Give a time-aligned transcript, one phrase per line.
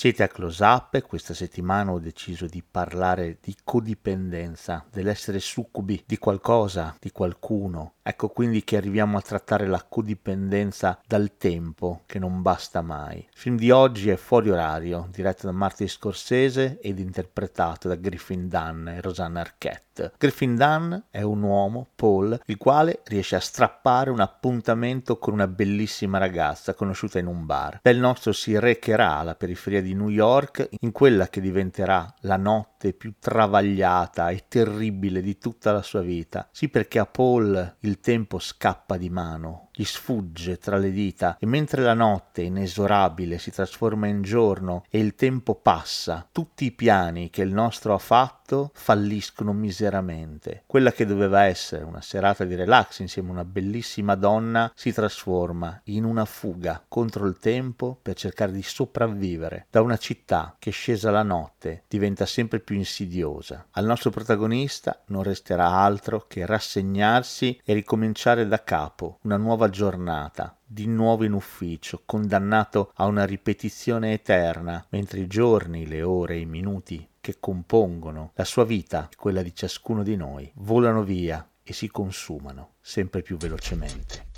[0.00, 6.02] Siete a Close Up e questa settimana ho deciso di parlare di codipendenza, dell'essere succubi
[6.06, 7.96] di qualcosa, di qualcuno.
[8.02, 13.18] Ecco quindi che arriviamo a trattare la codipendenza dal tempo, che non basta mai.
[13.18, 18.48] Il film di oggi è Fuori orario, diretto da Martin Scorsese ed interpretato da Griffin
[18.48, 20.12] Dunn e Rosanna Arquette.
[20.16, 25.46] Griffin Dunn è un uomo, Paul, il quale riesce a strappare un appuntamento con una
[25.46, 27.80] bellissima ragazza conosciuta in un bar.
[27.82, 32.36] Del nostro si recherà alla periferia di di New York in quella che diventerà la
[32.36, 36.48] notte più travagliata e terribile di tutta la sua vita.
[36.52, 41.46] Sì perché a Paul il tempo scappa di mano, gli sfugge tra le dita e
[41.46, 47.30] mentre la notte inesorabile si trasforma in giorno e il tempo passa, tutti i piani
[47.30, 50.64] che il nostro ha fatto falliscono miseramente.
[50.66, 55.80] Quella che doveva essere una serata di relax insieme a una bellissima donna si trasforma
[55.84, 61.10] in una fuga contro il tempo per cercare di sopravvivere da una città che scesa
[61.10, 63.66] la notte diventa sempre più insidiosa.
[63.70, 70.56] Al nostro protagonista non resterà altro che rassegnarsi e ricominciare da capo una nuova giornata,
[70.64, 76.46] di nuovo in ufficio, condannato a una ripetizione eterna, mentre i giorni, le ore i
[76.46, 81.72] minuti che compongono la sua vita e quella di ciascuno di noi volano via e
[81.72, 84.29] si consumano sempre più velocemente.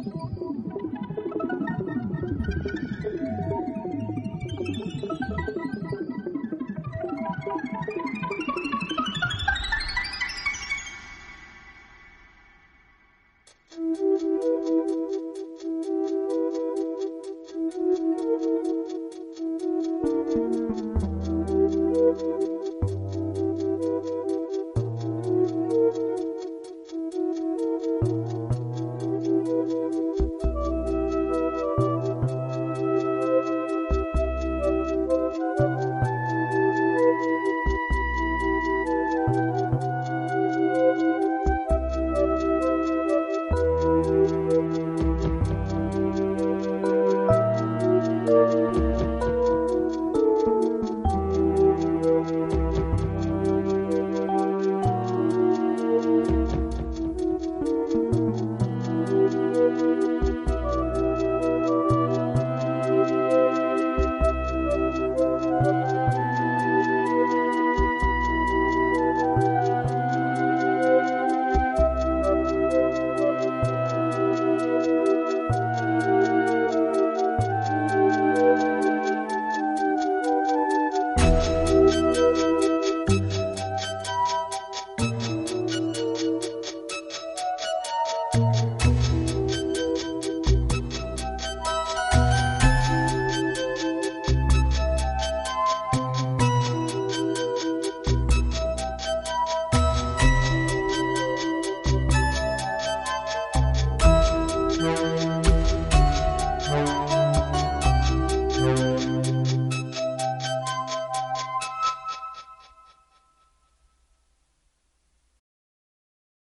[0.00, 1.11] すごい!